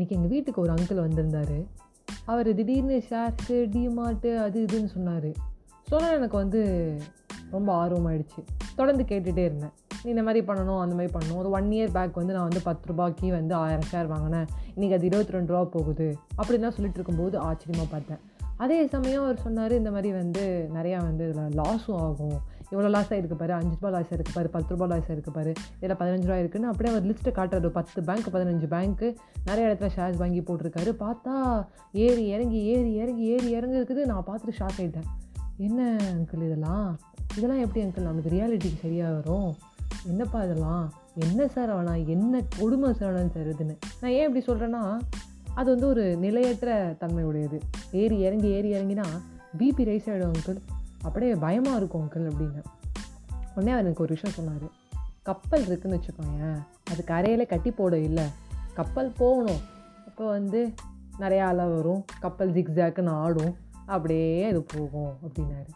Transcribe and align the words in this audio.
இன்றைக்கி 0.00 0.08
எங்கள் 0.08 0.30
வீட்டுக்கு 0.30 0.60
ஒரு 0.60 0.72
அங்கிள் 0.72 0.94
வந்திருந்தார். 0.94 1.56
அவர் 2.24 2.54
திடீர்னு 2.54 3.02
ஷேர்ஸு 3.10 3.34
டிமார்ட்டு 3.48 4.36
அது 4.36 4.64
இதுன்னு 4.64 4.84
சொன்னார். 4.84 5.26
சொன்னால் 5.82 6.16
எனக்கு 6.16 6.36
வந்து 6.36 6.62
ரொம்ப 7.50 7.86
ஆர்வமாயிடுச்சு. 7.86 8.44
தொடர்ந்து 8.76 9.02
கேட்டுகிட்டே 9.02 9.44
இருந்தேன். 9.44 9.70
நீ 10.02 10.10
இந்த 10.10 10.22
மாதிரி 10.22 10.46
பண்ணணும் 10.46 10.80
அந்த 10.80 10.94
மாதிரி 10.94 11.12
பண்ணணும். 11.12 11.36
ஒரு 11.36 11.50
ஒன் 11.50 11.64
இயர் 11.64 11.90
பேக் 11.92 12.14
வந்து 12.14 12.32
நான் 12.32 12.42
வந்து 12.42 12.60
பத்து 12.62 12.86
ரூபாய்க்கு 12.86 13.30
வந்து 13.30 13.54
ஆயிரம் 13.54 13.88
ஷேர் 13.92 14.06
வாங்கினேன். 14.06 14.46
இன்றைக்கி 14.76 14.92
அது 14.92 15.06
இருபத்தி 15.06 15.32
ரெண்டு 15.32 15.52
ரூபா 15.52 15.64
போகுது. 15.64 16.16
அப்படின்லாம் 16.36 16.76
சொல்லிட்டு 16.76 16.94
இருக்கும்போது 16.94 17.38
ஆச்சரியமாக 17.38 17.90
பார்த்தேன். 17.90 18.18
அதே 18.56 18.86
சமயம் 18.86 19.22
அவர் 19.22 19.38
சொன்னார் 19.38 19.72
இந்த 19.72 19.90
மாதிரி 19.90 20.12
வந்து 20.12 20.70
நிறையா 20.74 20.96
வந்து 20.96 21.28
இதில் 21.28 21.60
லாஸும் 21.60 21.96
ஆகும். 21.96 22.40
இவ்வளோ 22.70 22.90
லாஸ் 22.90 23.12
ஆகிருக்கு 23.12 23.34
பாரு 23.34 23.52
அஞ்சு 23.52 23.76
ரூபா 23.80 23.88
லாஸ் 23.88 24.14
ஆயிருக்கு 24.14 24.34
பாரு 24.34 24.48
பத்து 24.48 24.76
ரூபா 24.76 24.86
லாஸ் 24.86 25.10
ஆயிருக்கு 25.10 25.30
பாரு 25.32 25.52
இதில் 25.80 25.96
பதினஞ்சு 25.96 26.22
ரூபா 26.22 26.36
இருக்குன்னு 26.36 26.66
அப்படியே 26.66 26.96
அவர் 26.96 27.08
லிஸ்ட்டு 27.10 27.38
காட்டுறாரு 27.38 27.68
பத்து 27.68 28.02
பேங்க் 28.02 28.28
பதினஞ்சு 28.32 28.68
பேங்க்கு 28.74 29.16
நிறைய 29.44 29.70
இடத்துல 29.70 29.88
ஷேர்ஸ் 29.96 30.16
வாங்கி 30.16 30.40
போட்டிருக்காரு. 30.40 30.90
பார்த்தா 31.00 31.66
ஏறி 31.92 32.26
இறங்கி 32.26 32.62
ஏறி 32.62 32.92
இறங்கி 32.94 33.22
ஏறி 33.22 33.50
இறங்கி 33.50 33.78
இருக்குது. 33.78 34.04
நான் 34.04 34.24
பார்த்துட்டு 34.26 34.60
ஷாக் 34.60 34.78
ஆகிட்டேன் 34.78 35.08
என்ன 35.56 35.96
அங்கிள் 36.12 36.44
இதெல்லாம்? 36.44 36.98
இதெல்லாம் 37.36 37.58
எப்படி 37.58 37.86
அங்கிள் 37.86 38.00
நமக்கு 38.00 38.30
ரியாலிட்டிக்கு 38.30 38.80
சரியாக 38.82 39.12
வரும்? 39.14 39.54
என்னப்பா 40.06 40.42
இதெல்லாம்? 40.42 40.92
என்ன 41.14 41.48
சார் 41.48 41.70
அவனா? 41.70 41.94
என்ன 41.94 42.42
கொடுமை 42.58 42.92
சார் 42.92 43.10
அவனா 43.10 43.28
சார் 43.34 43.48
இதுன்னு? 43.48 43.76
நான் 44.00 44.10
ஏன் 44.10 44.34
இப்படி 44.34 44.44
சொல்கிறேன்னா 44.46 44.98
அது 45.54 45.70
வந்து 45.70 45.86
ஒரு 45.86 46.16
நிலையற்ற 46.16 46.96
தன்மையுடையது. 47.00 47.60
ஏறி 47.92 48.18
இறங்கி 48.18 48.48
ஏறி 48.48 48.72
இறங்கினா 48.72 49.04
பிபி 49.58 49.84
ரைஸ் 49.90 50.08
ஆகிடும் 50.10 50.32
அங்கிள் 50.32 50.60
அப்படியே 51.02 51.34
பயமாக 51.34 51.76
இருக்கும் 51.76 52.04
அங்கிள் 52.04 52.28
அப்படின்னு. 52.30 52.62
உடனே 53.54 53.70
அவர் 53.70 53.84
எனக்கு 53.84 54.02
ஒரு 54.02 54.14
விஷயம் 54.14 54.36
சொன்னார். 54.36 54.70
கப்பல் 55.22 55.66
இருக்குன்னு 55.66 55.98
வச்சுக்கோங்க 55.98 56.62
அது 56.90 57.04
கரையில் 57.04 57.46
கட்டி 57.46 57.70
போட 57.70 57.98
இல்லை. 57.98 58.24
கப்பல் 58.74 59.12
போகணும். 59.16 59.60
அப்போ 60.06 60.28
வந்து 60.28 60.74
நிறையா 61.18 61.44
அலை 61.52 61.66
வரும். 61.66 62.04
கப்பல் 62.20 62.52
ஜிக்ஸாக்குன்னு 62.52 63.08
ஆடும். 63.08 63.56
அப்படியே 63.86 64.44
அது 64.44 64.62
போகும் 64.62 65.16
அப்படின்னாரு. 65.24 65.70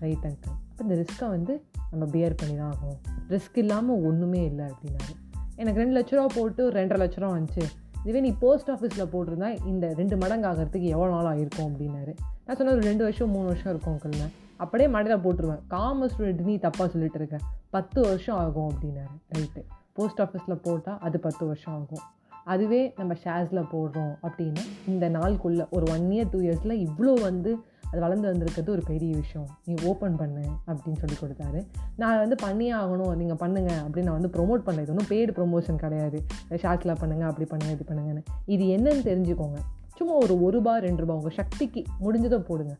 ரைட் 0.00 0.24
அங்கிள் 0.24 0.54
அப்போ 0.70 0.82
இந்த 0.82 0.94
ரிஸ்க்கை 0.94 1.28
வந்து 1.28 1.64
நம்ம 1.90 2.06
பியர் 2.06 2.34
பண்ணி 2.34 2.56
தான் 2.56 2.72
ஆகும் 2.72 2.96
ரிஸ்க் 3.28 3.58
இல்லாமல் 3.58 4.04
ஒன்றுமே 4.04 4.44
இல்லை 4.44 4.64
அப்படின்னாரு. 4.64 5.12
எனக்கு 5.56 5.80
ரெண்டு 5.80 6.00
லட்ச 6.00 6.10
ரூபா 6.10 6.34
போட்டு 6.34 6.70
ரெண்டரை 6.70 7.00
லட்ச 7.02 7.20
ரூபா 7.20 7.36
வந்துச்சு. 7.36 7.62
இதுவே 8.02 8.20
நீ 8.20 8.34
போஸ்ட் 8.40 8.70
ஆஃபீஸில் 8.70 9.08
போட்டிருந்தா 9.12 9.66
இந்த 9.66 9.94
ரெண்டு 9.94 10.16
மடங்கு 10.16 10.48
ஆகிறதுக்கு 10.48 10.80
எவ்வளோ 10.80 11.10
நாள் 11.10 11.24
ஆகிருக்கும் 11.24 11.66
அப்படின்னாரு. 11.66 12.12
நான் 12.44 12.56
சொன்ன 12.56 12.72
ஒரு 12.72 12.80
ரெண்டு 12.80 13.02
வருஷம் 13.02 13.30
மூணு 13.30 13.46
வருஷம் 13.46 13.72
இருக்கும் 13.72 13.98
அங்கிள்னு 13.98 14.28
அப்படியே 14.58 14.88
மடையில் 14.94 15.24
போட்டுருவேன். 15.24 15.62
காமர்ஸ் 15.70 16.14
ஸ்டூடெண்ட் 16.14 16.46
நீ 16.50 16.56
தப்பாக 16.66 16.88
சொல்லிட்டு 16.94 17.18
இருக்க. 17.20 17.38
பத்து 17.70 17.98
வருஷம் 18.02 18.38
ஆகும் 18.44 18.70
அப்படின்னாரு 18.72 19.16
ரைட்டு 19.36 19.62
போஸ்ட் 19.92 20.20
ஆஃபீஸில் 20.20 20.62
போட்டால் 20.66 20.98
அது 21.06 21.18
பத்து 21.26 21.46
வருஷம் 21.46 21.74
ஆகும். 21.78 22.04
அதுவே 22.52 22.92
நம்ம 22.98 23.14
ஷேர்ஸில் 23.24 23.68
போடுறோம் 23.72 24.12
அப்படின்னா 24.26 24.62
இந்த 24.86 25.08
நாளுக்குள்ளே 25.08 25.64
ஒரு 25.76 25.86
ஒன் 25.94 26.06
இயர் 26.10 26.30
டூ 26.30 26.38
இயர்ஸில் 26.38 26.74
இவ்வளோ 26.86 27.14
வந்து 27.20 27.50
அது 27.90 28.00
வளர்ந்து 28.04 28.28
வந்திருக்கிறது 28.30 28.70
ஒரு 28.72 28.82
பெரிய 28.82 29.10
விஷயம். 29.16 29.46
நீ 29.66 29.74
ஓப்பன் 29.90 30.16
பண்ணு 30.16 30.42
அப்படின்னு 30.66 30.98
சொல்லி 31.02 31.16
கொடுத்தாரு. 31.20 31.60
நான் 31.96 32.18
வந்து 32.18 32.36
பண்ணியே 32.36 32.72
ஆகணும் 32.72 33.14
நீங்கள் 33.20 33.40
பண்ணுங்க 33.42 33.70
அப்படின்னு 33.84 34.08
நான் 34.08 34.18
வந்து 34.20 34.32
ப்ரொமோட் 34.36 34.64
பண்ண 34.66 34.82
இது 34.82 34.92
ஒன்றும் 34.94 35.10
பெய்டு 35.12 35.34
ப்ரொமோஷன் 35.38 35.82
கிடையாது. 35.84 36.18
ஷார்ட்ஸில் 36.62 36.98
பண்ணுங்கள் 37.02 37.30
அப்படி 37.30 37.48
பண்ணுங்க 37.52 37.72
இது 37.76 37.86
பண்ணுங்கன்னு. 37.90 38.24
இது 38.46 38.64
என்னன்னு 38.76 39.04
தெரிஞ்சுக்கோங்க. 39.10 39.60
சும்மா 39.98 40.14
ஒரு 40.14 40.34
ஒரு 40.42 40.54
ரூபா 40.58 40.78
ரெண்டு 40.78 41.02
ரூபா 41.02 41.14
உங்கள் 41.14 41.36
சக்திக்கு 41.40 41.80
முடிஞ்சதை 42.04 42.38
போடுங்க. 42.50 42.74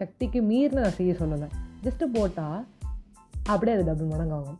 சக்திக்கு 0.00 0.40
மீறின 0.50 0.82
நான் 0.84 0.98
செய்ய 0.98 1.12
சொல்லலை 1.20 1.48
ஜஸ்ட்டு 1.84 2.04
போட்டால் 2.14 2.60
அப்படியே 3.52 3.74
அது 3.76 3.84
டபுள் 3.88 4.10
மடங்காகும். 4.12 4.58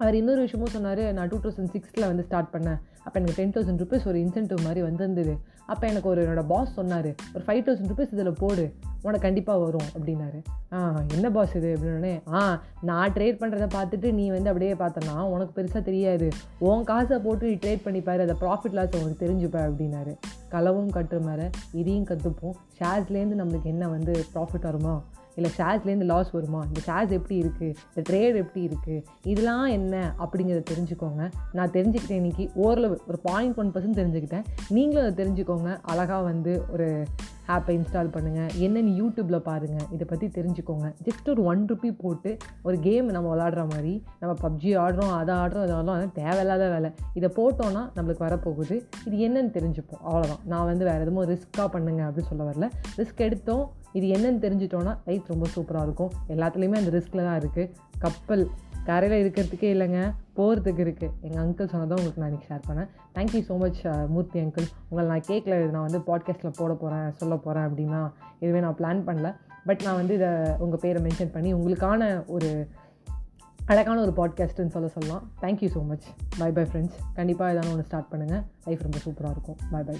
அவர் 0.00 0.16
இன்னொரு 0.18 0.40
விஷயமும் 0.46 0.72
சொன்னார் 0.74 1.02
நான் 1.16 1.30
டூ 1.32 1.38
தௌசண்ட் 1.44 1.72
சிக்ஸில் 1.74 2.06
வந்து 2.10 2.24
ஸ்டார்ட் 2.28 2.50
பண்ணேன். 2.52 2.78
அப்போ 3.04 3.16
எனக்கு 3.20 3.38
டென் 3.38 3.54
தௌசண்ட் 3.56 3.80
ருபீஸ் 3.82 4.06
ஒரு 4.10 4.18
இன்சென்டிவ் 4.24 4.60
மாதிரி 4.66 4.80
வந்திருந்தது. 4.86 5.34
அப்போ 5.72 5.84
எனக்கு 5.92 6.08
ஒரு 6.12 6.20
என்னோடய 6.24 6.46
பாஸ் 6.52 6.72
சொன்னார் 6.78 7.10
ஒரு 7.34 7.42
ஃபைவ் 7.46 7.62
தௌசண்ட் 7.66 7.90
ருபீஸ் 7.92 8.14
இதில் 8.16 8.38
போடு. 8.42 8.64
உனக்கு 9.02 9.26
கண்டிப்பாக 9.26 9.64
வரும் 9.64 9.88
அப்படின்னாரு. 9.98 10.40
ஆ 10.72 11.02
என்ன 11.14 11.30
பாஸ் 11.30 11.56
இது? 11.56 11.78
அப்படின்னே 11.78 12.14
ஆ 12.32 12.62
நான் 12.82 13.12
ட்ரேட் 13.12 13.40
பண்ணுறத 13.42 13.68
பார்த்துட்டு 13.76 14.12
நீ 14.12 14.28
வந்து 14.28 14.50
அப்படியே 14.52 14.72
பார்த்தனா 14.72 15.16
உனக்கு 15.20 15.62
பெருசாக 15.62 15.82
தெரியாது. 15.82 16.28
உன் 16.58 16.84
காசை 16.84 17.18
போட்டு 17.18 17.46
நீ 17.46 17.54
ட்ரேட் 17.54 17.86
பண்ணிப்பாரு 17.86 18.20
அதை 18.26 18.36
ப்ராஃபிட் 18.40 18.76
லாஸ் 18.80 18.98
உனக்கு 19.02 19.24
தெரிஞ்சுப்ப 19.24 19.58
அப்படின்னாரு. 19.68 20.14
களவும் 20.50 20.92
கட்டுற 20.94 21.20
மாதிரி 21.22 21.48
இதையும் 21.72 22.06
கற்றுப்போம் 22.06 22.58
ஷேர்ஸ்லேருந்து 22.78 23.40
நம்மளுக்கு 23.42 23.70
என்ன 23.74 23.88
வந்து 23.88 24.24
ப்ராஃபிட் 24.34 24.68
வருமா? 24.70 25.02
இல்லை 25.34 25.50
ஷேர்ஸ்லேருந்து 25.56 26.04
லாஸ் 26.04 26.30
வருமா? 26.30 26.60
இந்த 26.66 26.80
ஷேர்ஸ் 26.86 27.10
எப்படி 27.10 27.36
இருக்குது 27.40 27.74
இந்த 27.90 28.02
ட்ரேட் 28.08 28.36
எப்படி 28.36 28.62
இருக்குது 28.66 29.04
இதெல்லாம் 29.24 29.66
என்ன? 29.66 30.14
அப்படிங்கிறத 30.18 30.62
தெரிஞ்சுக்கோங்க. 30.70 31.30
நான் 31.52 31.70
தெரிஞ்சுக்கிட்டேன் 31.70 32.20
இன்றைக்கி 32.22 32.50
ஓரளவு 32.54 33.00
ஒரு 33.08 33.18
பாயிண்ட் 33.22 33.58
ஒன் 33.58 33.72
பர்சன்ட் 33.74 34.00
தெரிஞ்சுக்கிட்டேன். 34.00 34.44
நீங்களும் 34.68 35.04
அதை 35.04 35.14
தெரிஞ்சுக்கோங்க. 35.24 35.78
அழகாக 35.82 36.22
வந்து 36.22 36.64
ஒரு 36.72 37.04
ஆப்பை 37.54 37.74
இன்ஸ்டால் 37.78 38.12
பண்ணுங்கள் 38.14 38.50
என்னென்னு 38.64 38.92
யூடியூப்பில் 39.00 39.38
பாருங்கள் 39.48 39.86
இதை 39.94 40.06
பற்றி 40.12 40.26
தெரிஞ்சுக்கோங்க. 40.38 40.88
ஜஸ்ட் 41.06 41.28
ஒரு 41.32 41.44
ஒன் 41.50 41.62
ருபி 41.70 41.90
போட்டு 42.02 42.30
ஒரு 42.62 42.76
கேம் 42.86 43.08
நம்ம 43.16 43.28
விளாடுற 43.34 43.64
மாதிரி 43.72 43.94
நம்ம 44.20 44.32
பப்ஜி 44.44 44.72
ஆடுறோம் 44.84 45.12
அதை 45.20 45.34
ஆடுறோம் 45.40 45.64
அதை 45.66 45.74
ஆடுறோம் 45.78 45.96
அதெல்லாம் 45.96 46.16
தேவையில்லாத 46.20 46.68
வேலை. 46.74 46.90
இதை 47.20 47.30
போட்டோன்னா 47.38 47.82
நம்மளுக்கு 47.96 48.26
வரப்போகுது. 48.28 48.78
இது 49.08 49.16
என்னென்னு 49.28 49.52
தெரிஞ்சுப்போம். 49.58 50.02
அவ்வளோதான் 50.08 50.42
நான் 50.52 50.68
வந்து 50.70 50.84
வேறு 50.90 51.04
எதுவும் 51.06 51.28
ரிஸ்க்காக 51.34 51.68
பண்ணுங்க 51.76 52.02
அப்படின்னு 52.08 52.30
சொல்ல 52.32 52.46
வரல. 52.50 52.68
ரிஸ்க் 53.00 53.26
எடுத்தோம். 53.28 53.64
இது 53.98 54.06
என்னென்னு 54.16 54.42
தெரிஞ்சிட்டோன்னா 54.46 54.92
லைஃப் 55.06 55.30
ரொம்ப 55.34 55.46
சூப்பராக 55.54 55.86
இருக்கும். 55.88 56.10
எல்லாத்துலேயுமே 56.34 56.80
அந்த 56.82 56.92
ரிஸ்கில் 56.96 57.28
தான் 57.28 57.38
இருக்குது 57.42 57.70
கப்பல் 58.04 58.44
கரையில் 58.88 59.22
இருக்கிறதுக்கே 59.22 59.68
இல்லைங்க 59.74 60.00
போகிறதுக்கு 60.36 60.82
இருக்குது 60.84 61.14
எங்கள் 61.26 61.42
அங்கிள் 61.42 61.70
சொன்னதும் 61.72 61.98
உங்களுக்கு 61.98 62.22
நான் 62.22 62.30
இன்றைக்கி 62.30 62.48
ஷேர் 62.50 62.66
பண்ணேன். 62.68 62.88
Thank you 63.16 63.40
so 63.48 63.56
much 63.62 63.80
Murthy 64.14 64.38
uncle 64.40 64.68
உங்களை 64.88 65.06
நான் 65.12 65.26
கேட்கல 65.30 65.58
இது 65.60 65.74
நான் 65.76 65.86
வந்து 65.88 66.00
பாட்காஸ்ட்டில் 66.08 66.58
போட 66.60 66.72
போகிறேன் 66.82 67.08
சொல்ல 67.20 67.36
போகிறேன் 67.46 67.66
அப்படின்னா 67.68 68.00
இதுவே 68.44 68.60
நான் 68.66 68.78
பிளான் 68.80 69.02
பண்ணல. 69.08 69.30
பட் 69.68 69.82
நான் 69.86 69.98
வந்து 70.00 70.14
இதை 70.18 70.30
உங்கள் 70.64 70.82
பேரை 70.84 71.02
மென்ஷன் 71.06 71.34
பண்ணி 71.36 71.52
உங்களுக்கான 71.58 72.08
ஒரு 72.36 72.50
அழகான 73.72 73.98
ஒரு 74.06 74.12
பாட்காஸ்ட்டுன்னு 74.20 74.74
சொல்ல 74.76 74.88
சொல்லலாம். 74.96 75.24
Thank you 75.42 75.68
so 75.74 75.82
much 75.90 76.06
bye 76.38 76.50
bye 76.58 76.64
friends 76.70 76.98
கண்டிப்பாக 77.18 77.52
எதாவது 77.54 77.72
ஒன்று 77.74 77.88
ஸ்டார்ட் 77.90 78.10
பண்ணுங்கள் 78.12 78.44
லைஃப் 78.68 78.86
ரொம்ப 78.86 79.00
சூப்பராக 79.06 79.34
இருக்கும். 79.36 79.58
By 79.72 79.82
by 79.88 79.96